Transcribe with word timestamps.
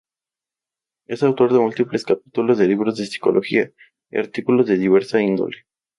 Es 1.05 1.21
autor 1.21 1.53
de 1.53 1.59
múltiples 1.59 2.05
capítulos 2.05 2.57
de 2.57 2.67
libros 2.67 2.97
de 2.97 3.05
Psicología 3.05 3.71
y 4.09 4.17
artículos 4.17 4.65
de 4.65 4.79
diversa 4.79 5.21
índole. 5.21 5.67